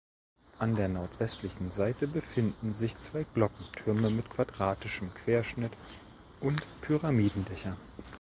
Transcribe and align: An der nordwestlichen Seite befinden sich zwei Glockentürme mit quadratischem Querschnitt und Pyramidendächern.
An 0.57 0.75
der 0.75 0.87
nordwestlichen 0.87 1.69
Seite 1.69 2.07
befinden 2.07 2.73
sich 2.73 2.97
zwei 2.97 3.23
Glockentürme 3.35 4.09
mit 4.09 4.31
quadratischem 4.31 5.13
Querschnitt 5.13 5.73
und 6.39 6.63
Pyramidendächern. 6.81 7.77